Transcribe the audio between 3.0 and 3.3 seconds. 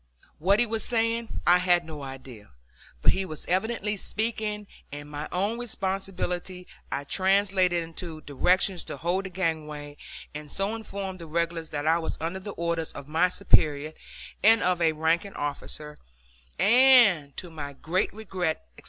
but he